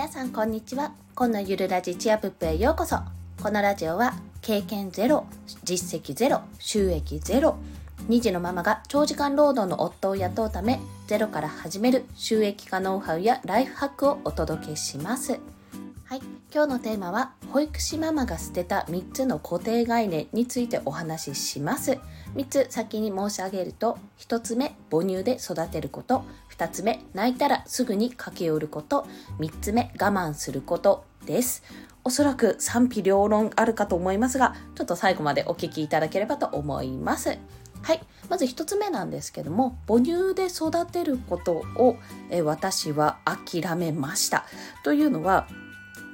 [0.00, 0.94] 皆さんこんにちは。
[1.14, 2.96] 今のゆるラジチアプップへようこそ。
[3.42, 5.26] このラジオは経験ゼロ
[5.62, 7.58] 実績ゼロ収益ゼロ
[8.08, 15.38] 2児のママが長時間労働の夫を雇うためゼロから始める収益化ノウハウやライフハックをお届けします。
[16.10, 16.22] はい。
[16.52, 22.00] 今日のテーマは保育士ママが捨てた3つの固定概念についてお話しします。
[22.34, 26.24] 3つ先に申し上げると1つ目母乳で育てること。
[26.50, 29.06] 2つ目泣いたらすぐに駆け寄ること。
[29.38, 31.04] 3つ目我慢すること。
[31.26, 31.62] です。
[32.02, 37.38] おそらく賛否両論あるかと思いますがちょっと最後までお聞きいただければと思います。
[37.82, 38.00] はい。
[38.28, 41.98] まず1つ目なんですけども母乳で育てることを
[42.30, 44.44] え私は諦めました。
[44.82, 45.46] というのは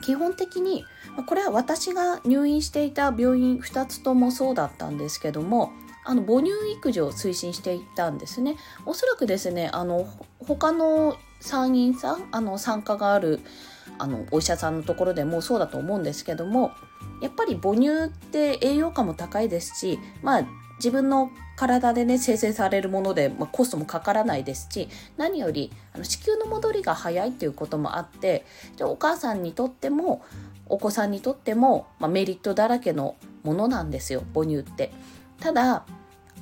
[0.06, 0.84] 基本的に
[1.26, 5.72] これは私が入院していた病院2つともそうだったんですけども
[6.04, 8.54] あの母乳育児を推進していったんですね。
[8.84, 10.06] おそらくですねあの
[10.46, 13.40] 他の参院さんあの参加がある
[13.98, 16.70] あのお医者さんのところでもそうだと思うんですけども
[17.20, 20.46] やっぱり母乳って栄養価も高いですしまあ
[20.76, 28.44] 自分の体でね生成されるもので、まあ、コストもかからないですし何よりあの子宮の戻りが早いっていうこともあって
[28.76, 30.22] でお母さんにとっても
[30.66, 34.92] お子さんにとっても、まあ、メリットだらけのものなんですよ母乳って。
[35.40, 35.84] ただ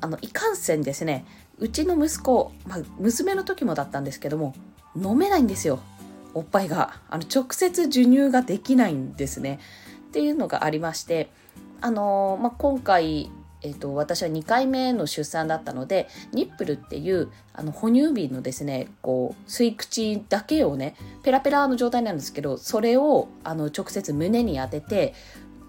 [0.01, 1.25] あのいかんせんですね
[1.59, 4.55] うちの息子、まあ、娘の時もだったんですけども
[4.97, 5.81] 飲めないんですよ
[6.35, 9.61] おっぱいがあの直接授乳ができないんですね
[10.09, 11.31] っていうのがありまして
[11.81, 13.31] あの、まあ、今回
[13.65, 25.15] えーと、私は2回目の出産だったのでニップルっていうあの哺乳瓶のですねこう吸い口だけをねペラペラの状態なんですけどそれをあの直接胸に当てて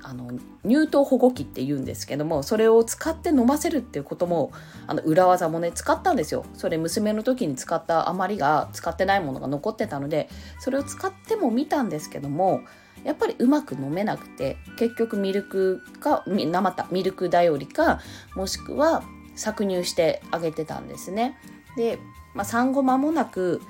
[0.03, 0.31] あの
[0.63, 4.51] 乳頭保護器って言うんですけどもそれを使って飲ませるっていうことも
[4.85, 6.45] あの裏技もね使ったんですよ。
[6.53, 10.29] それ娘の時に使った余りが使ってないものが残ってたので
[10.59, 12.61] それを使っても見たんですけども
[13.03, 18.00] やっぱりうまく飲めなくて結局ミルクか生たミルク頼りか
[18.35, 19.03] もしくは
[19.35, 21.38] 搾乳してあげてたんですね。
[21.78, 22.00] で、
[22.33, 23.61] まあ、産後間もなく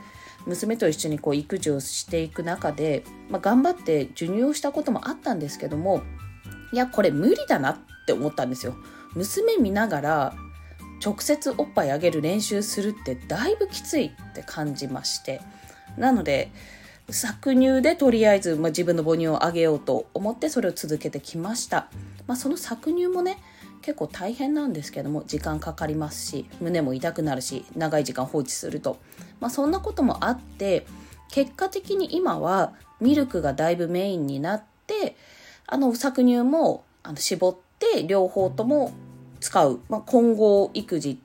[0.46, 6.04] 娘と一緒にこう育児をしていく中で、まあ、頑張って授乳をしたこともあったんですけども
[6.72, 8.76] いやこれ無理だなって思ったんですよ。
[9.16, 10.36] 娘見ながら
[11.04, 15.42] 直接おっぱいあげる練習するってだいぶきついって感じまして。
[15.98, 16.52] なので
[17.10, 21.90] 搾乳でとりあえず、まあ、自分の母乳をあげようと思ってそれを続けてきました、
[22.28, 23.38] まあ、その搾乳もね
[23.82, 28.98] 結構大変なんですけども時間かかりますし胸も痛くなるし長い時間放置すると、
[29.40, 30.88] まあ、そんなこともあって
[31.30, 35.16] 結果的に今はミルクがだいぶメインになって
[35.68, 38.92] あの搾乳もあの絞って両方とも
[39.40, 41.20] 使う、まあ、混合育児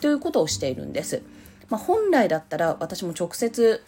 [0.00, 1.22] ということをしているんです。
[1.68, 3.84] まあ、本来だったら私も直接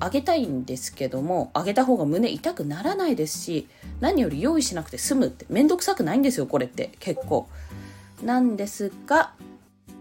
[0.00, 3.68] あげたいんですけどもあげた方が胸痛くならないですし
[4.00, 7.48] 何より用意しなくて済むって面倒くさくないんですよこれって結構。
[8.22, 9.32] なんですが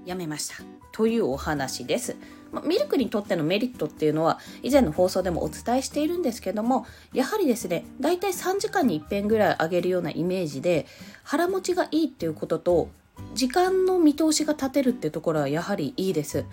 [0.06, 0.56] やめました
[0.92, 2.16] というお話です。
[2.52, 10.86] まミルクにとってのメリットっていうのは以前の放送でもお伝えしているんですけどもやはりですねだいたい3時間に1遍ぐらいあげるようなイメージで
[11.24, 12.90] 腹持ちがいいっていうことと
[13.34, 16.46] 時間の見通しが立てるってところはやはりいいです。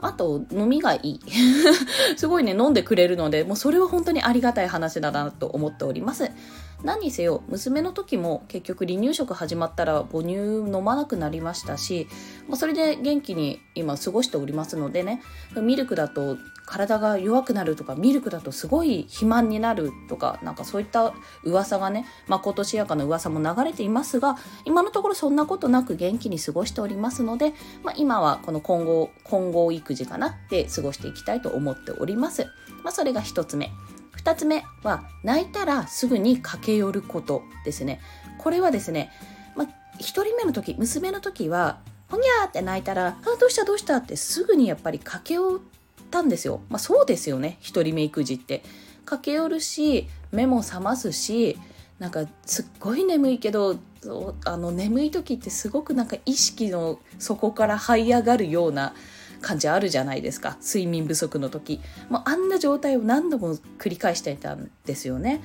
[0.00, 1.20] あと飲みがいい。
[2.16, 6.30] すごいね飲んでくれるのでもうそれは本当にありがたい話だなと思っております。
[6.82, 12.08] 何にせよ娘の時も結局離乳食始まったら母乳飲まなくなりましたし、
[12.46, 15.22] まあ、それで元気に今過ごしておりますのでね。
[15.56, 28.84] ミルクだと体が弱くなるとかミルクだとすごい肥満になるとかなんかそういった噂がねまことしやかな噂も流れていますが今のところそんなことなく元気に過ごしておりますので、まあ、今はこの混
[29.52, 32.46] 合育児かなで過ごしていきたいと思っております。
[32.82, 33.70] まあ、それが1つ目
[34.22, 38.00] 2つ目は泣いたらすぐに駆け寄ることですね
[38.38, 39.10] これはですね、
[39.56, 39.66] まあ、
[39.98, 41.80] 1人目の時娘の時は
[42.10, 45.83] ほにゃーって泣いたら「あどうしたどうした?」ってすぐにやっぱり駆け寄って
[46.14, 46.60] たんですよ。
[46.70, 47.58] まあそうですよね。
[47.62, 48.62] 1人目育児って。
[49.04, 51.58] 駆け寄るし目も覚ますし
[51.98, 53.76] なんかすっごい眠いけど
[54.44, 58.94] あの眠い時ってすごくなんか意識の底から這い上がるような
[59.40, 60.56] 感じあるじゃないですか。
[60.62, 61.80] 睡眠不足の時。
[62.08, 65.42] もうあんな状態を何度も繰り返していたんですよね。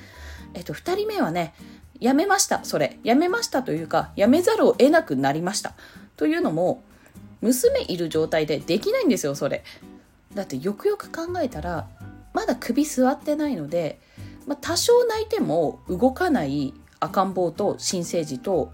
[0.54, 1.54] えっと、2人目はね
[2.00, 2.98] やめましたそれ。
[3.04, 5.74] やめましたというかやめざるを得なくなりました。
[6.16, 6.82] というのも
[7.40, 9.64] 娘いる状態でできないんですよそれ。
[10.34, 11.88] だってよくよく考えたら
[12.32, 14.00] まだ首座ってないので、
[14.46, 18.72] まあ、多少泣いても動かない赤ん坊と新生児と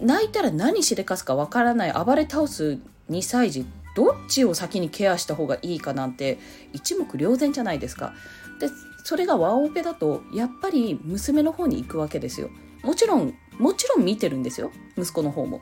[0.00, 2.78] 泣いたら何しでかすかわからない暴れ倒す
[3.10, 3.66] 2歳児
[3.96, 6.38] どっちを先にケアした方がいいかなんて
[6.72, 8.12] 一目瞭然じゃないですか。
[8.60, 8.68] で
[9.04, 12.50] それがワオペだとやっぱり娘の方に行くわけですよ
[12.82, 15.60] もちろんもちろん見てるんですよ息子の方も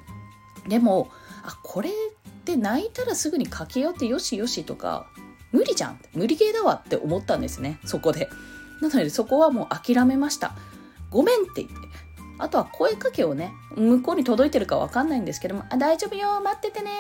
[0.69, 1.11] でも
[1.45, 1.91] あこれ
[2.47, 5.09] って泣いたらすぐに駆け寄ってよしよしとか
[5.51, 6.01] 無理じゃん。
[6.15, 7.81] 無理ゲーだわって思ったんですね。
[7.85, 8.29] そこで。
[8.81, 10.55] なのでそこはもう諦めました。
[11.11, 11.75] ごめんって言って。
[12.39, 16.91] あとは声かけをね、向こうに届いてるかわかんないんですけども、あ、大丈夫よ、待っててね、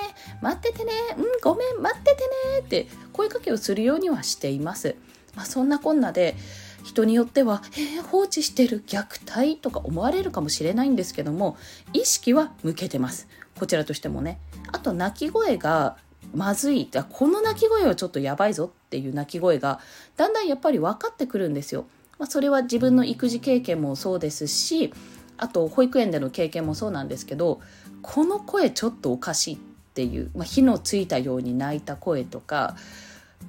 [0.40, 2.22] 待っててね、うん、ごめん、待ってて
[2.54, 4.96] ねって声かけをするようにはしています。
[5.34, 6.36] まあ、そんなこんなで、
[6.84, 11.58] 人によっては、えー、放置してる虐待とか思われるかもしれないんですけども、
[11.92, 13.28] 意識は向けてます。
[13.58, 14.38] こちらとしてもね。
[14.72, 15.96] あと、泣き声が
[16.34, 19.80] まずいこの鳴き声はちょっとやばいぞっていう鳴き声が
[20.16, 21.86] だんだんやっぱり分かってくるんですよ。
[22.18, 24.92] まあ、それは自分の育児経験もそうですし
[25.36, 27.60] あと保育園での経験もそうなんですけど
[28.02, 29.58] この声ちょっとおかしいっ
[29.94, 32.76] ていう、まあ、火のついたように泣いた声とか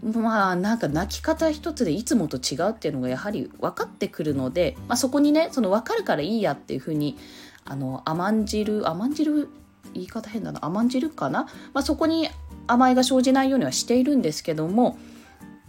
[0.04, 7.18] まあなんか泣き方一つでいつもと違うっていうのがやはり分かってくるので、まあ、そこにねその分かるからいいやっていうふうに
[7.64, 9.50] あの甘んじる甘んじる
[9.94, 10.64] 言い方変だな。
[10.66, 11.44] 甘んじるかな、
[11.74, 12.30] まあ、そこに
[12.68, 14.98] 甘えが生じないようにはしているんですけども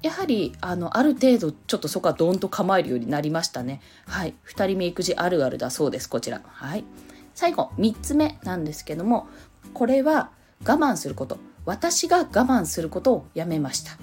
[0.03, 3.81] やはりあのある程度ちょっとそこはドーンと構えるようになりましたね。
[4.07, 4.35] はい。
[4.47, 6.09] 2人目育児あるあるだそうです。
[6.09, 6.41] こちら。
[6.45, 6.85] はい。
[7.35, 9.29] 最後3つ目なんですけども
[9.75, 10.31] これは
[10.65, 11.39] 我慢すること。
[11.65, 13.99] 私が我慢することをやめました。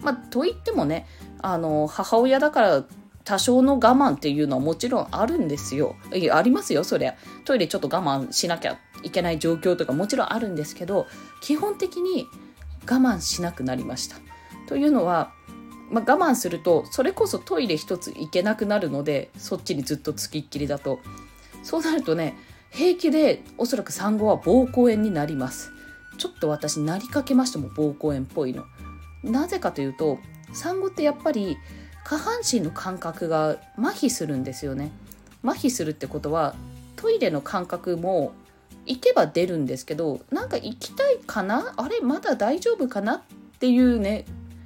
[0.00, 1.06] まあと言ってもね
[1.42, 2.84] あの母親だから
[3.30, 5.94] 多少の我慢っていうのはもちろんあるんですよ。
[6.32, 7.14] ありますよ、そりゃ。
[7.44, 11.06] トイレちょっと我慢しなきゃいけない状況とかもちろんあるんですけど、
[11.40, 12.26] 基本的に
[12.86, 14.16] 我慢しなくなりました。
[14.66, 15.32] というのは、
[15.92, 20.98] まあ、我慢するとそれこそトイレ一つ行けなくなるのでそっちにずっとつきっきりだと
[21.62, 22.36] そうなるとね
[22.70, 25.72] 平気でおそらく産後は膀胱炎になります
[26.18, 28.64] ちょっと私なりかけましたも膀胱炎っぽいの
[29.24, 30.18] なぜかというと
[30.52, 31.56] 産後ってやっぱり
[32.10, 34.90] 下半身の感覚が麻痺するんですよね。
[35.44, 36.56] 麻痺するってことは
[36.96, 38.32] トイレの感覚も
[38.84, 41.72] 行けば出るんですけどなんか行きたいかな？
[41.76, 43.18] あれまだ大丈夫かな？
[43.18, 43.22] っ
[43.60, 44.24] ていうね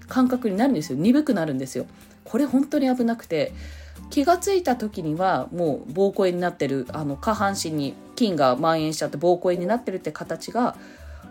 [0.09, 0.99] 感覚になるんですよ。
[0.99, 1.85] 鈍くなるんですよ。
[2.25, 3.53] これ本当に危なくて
[4.09, 10.79] 気が付いた時にはもう膀胱炎になってるあの下半身に菌が蔓延しちゃって膀胱炎になってるって形が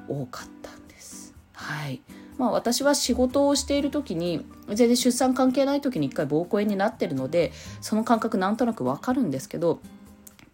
[0.08, 1.34] 多かったんです。
[1.54, 2.04] はい。
[2.38, 7.52] まあ私は仕事をしている時に全然出産関係ない時に一回膀胱炎になってるので
[7.82, 9.80] その感覚なんとなくわかるんですけど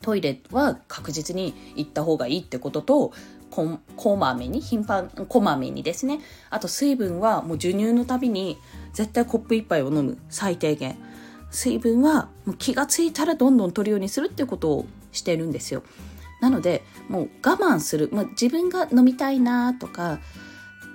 [0.01, 3.13] トイレは確実に行った方がいいってことと
[3.49, 6.19] ここまめに頻繁こまめにですね。
[6.49, 8.57] あと水分はもう授乳のたびに
[8.93, 10.17] 絶対コップ1杯を飲む。
[10.29, 10.97] 最低限。
[11.51, 15.83] 水分はもう気がついたらどんどん取るようにするってことをしてるんですよ。
[16.41, 20.19] なのでもう我慢する、まあ、自分が飲みたいなとか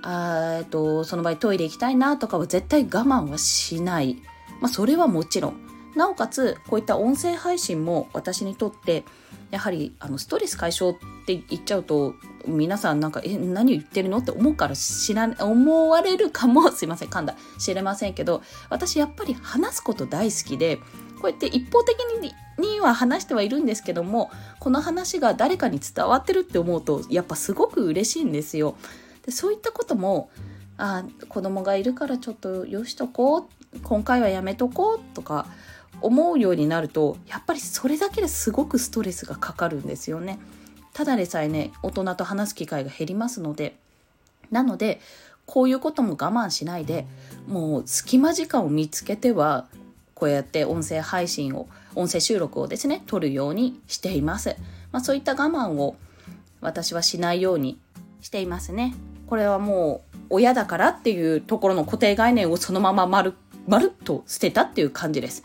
[0.01, 4.21] あとその場合トイレ行きたいなとかは絶対我慢はしない、
[4.61, 5.65] まあ、それはもちろん
[5.95, 9.03] なおかつこういった音声配信も私にとって
[9.51, 10.95] やはりあのストレス解消っ
[11.25, 12.15] て言っちゃうと
[12.45, 20.77] 皆さんなんか「え何言ってるの?」って思うから知ら思われるかもすいません噛んだ知れませんけど私やっぱり話すこと大好きで
[21.21, 28.75] こうやって一方的にには話してはいるんですけどもこの話が誰かに伝わってるって思うとやっぱすごく嬉しいんですよ。
[29.25, 30.29] でそういったことも
[30.77, 35.47] あ子供がいるからちょっとよしとこう今回はやめとこうとか
[36.01, 40.39] 思うようになるとやっぱりそれだけですごくストレスがかかるんですよね。
[40.93, 43.75] ただでさえね大人と話す機会が減りますので。
[44.51, 45.01] なので
[45.45, 47.05] こういうことも我慢しないで
[47.47, 49.67] もう隙間時間を見つけては
[50.13, 54.55] こうやって音声配信を音声収録をですね撮るようにしています、
[54.91, 55.95] まあ、そういった我慢を
[56.61, 57.79] 私はしないように
[58.21, 58.95] していますね。
[59.27, 63.33] これはもう親だからっていうところの固定概念をそのまままる
[63.87, 65.43] っと捨てたっていう感じです。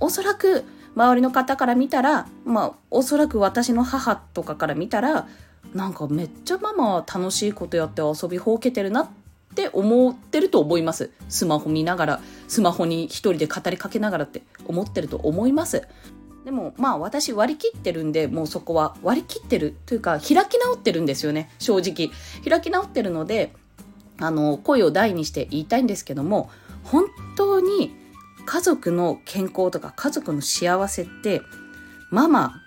[0.00, 5.26] おそらく周りの方から見たらまあおそらく私の母とかから見たら
[5.74, 9.08] なんかめっちゃママは楽しいことやって遊びほうけてるなっ
[9.54, 11.10] て思ってると思います。
[11.28, 15.82] スマホ見ながらスマホに一人で語りかけながらって思ってると思います。
[16.44, 22.10] でもまあ私割り切ってるんでもうそこは割り切ってるというか開き直ってるんですよね正直
[22.48, 23.52] 開き直ってるので
[24.18, 26.50] あの声を大にして言いたいんですけども
[26.84, 27.96] 本当に
[28.46, 31.40] 家族の健康とか家族の幸せって
[32.10, 32.60] ママ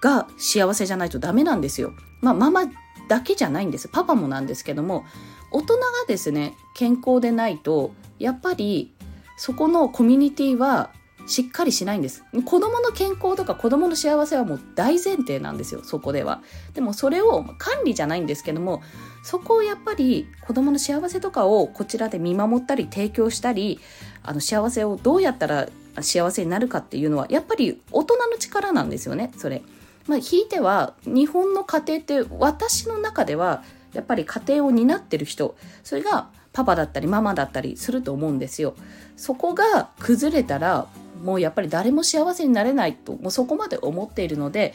[0.00, 1.92] が幸せじゃないとダメなんですよ。
[2.20, 2.62] まあママ
[3.08, 3.88] だけじゃないんです。
[3.88, 5.04] パパもなんですけども
[5.50, 8.92] 大人がですね健康でないとやっぱり
[9.36, 10.90] そこのコミュニティは
[11.28, 12.24] しっかりしないんです。
[12.44, 16.42] 子供の健康とか子供の幸せはもう大前提なんですよ、そこでは。
[16.74, 18.82] でもそれを管理じゃないんですけども、
[19.22, 23.78] そこをやっぱり子供の幸せとかをこちらで見守ったり提供したり、
[24.22, 25.68] あの幸せをどうやったら
[26.00, 29.62] 幸せになるかっていうのはやっぱり大人の力なんですよねそれ。
[30.06, 35.54] まあ、ひいては日本の家庭って私の中ではやっぱり家庭を担ってる人
[35.84, 38.74] それがパパだったりママだったりすると思うんですよ。
[39.16, 40.86] そこが崩れたら
[41.22, 44.74] もうやっぱり誰も幸せになれないともうそこまで思っているので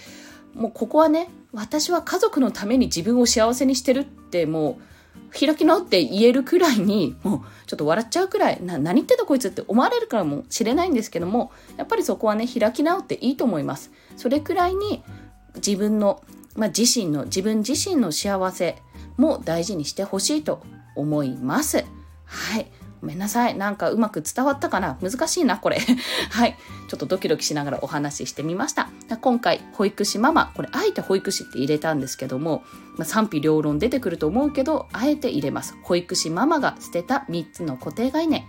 [0.53, 4.93] もうここはね私は家族のために自分を幸せにしてるってもう
[5.37, 13.91] 開き直って言えるくらいにもうちょっと笑っちゃうくらいな何言ってんだこいつって思われるかもしれないんですけどもやっぱりそこはね開き直っていいと思います。
[14.15, 15.03] それくらいに
[15.55, 16.23] 自分の、
[16.55, 18.77] まあ、自身の自分自身の幸せ
[19.17, 20.63] も大事にしてほしいと
[20.95, 21.83] 思います。
[22.25, 22.71] はい。
[23.03, 23.57] ごめんなさい。
[23.57, 24.97] なんかうまく伝わったかな？
[25.01, 25.77] 難しいな、これ。
[26.31, 26.57] はい。
[26.87, 28.87] ちょっとドキドキしながらお話ししてみました。
[29.19, 32.63] 今回、保育士ママ、これ、あえて保育士って入れたんですけども、
[32.95, 35.75] まあ、賛否両論出てくると思うけど、あえて入れます。
[35.83, 38.45] 保育士ママが捨てた3つの固定概念。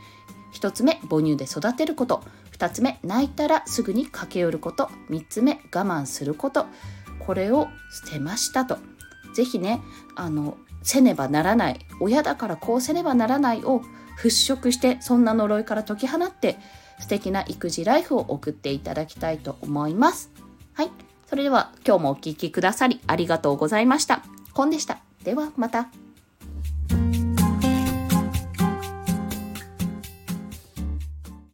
[0.53, 2.23] 1つ目、母乳で育てること。
[2.57, 4.89] 2つ目、泣いたらすぐに駆け寄ること。
[5.11, 6.67] 3つ目、我慢すること。
[7.19, 7.67] これを
[8.07, 8.79] 捨てましたと。
[9.35, 9.83] ぜひね、
[10.15, 11.81] あの、せねばならない。
[11.99, 13.83] 親だからこうせねばならないを
[14.19, 16.57] 払拭してそんな呪いから解き放って
[17.01, 20.31] 素敵な育児ライフを送っていただきたいと思います。
[20.75, 20.91] はい。
[21.27, 24.23] それでは今日もお聴きくださりありがとうございました。
[24.53, 24.99] コンでした。
[25.25, 26.04] ではまた。